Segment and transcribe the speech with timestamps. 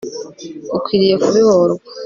[0.77, 1.79] Ukwiriye kubihorwa